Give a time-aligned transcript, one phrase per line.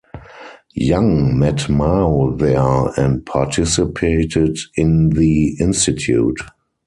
[0.73, 6.39] Yang met Mao there and participated in the institute.